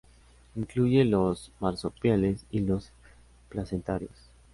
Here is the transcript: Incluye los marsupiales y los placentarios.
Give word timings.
Incluye 0.55 1.05
los 1.05 1.51
marsupiales 1.59 2.43
y 2.49 2.61
los 2.61 2.89
placentarios. 3.49 4.15